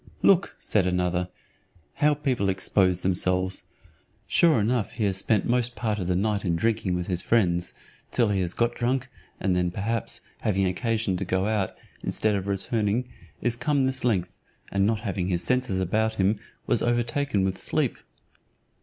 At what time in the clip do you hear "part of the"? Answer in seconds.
5.75-6.15